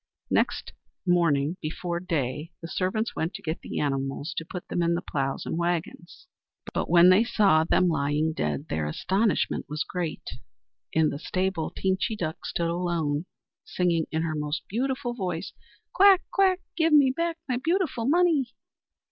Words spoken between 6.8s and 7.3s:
when they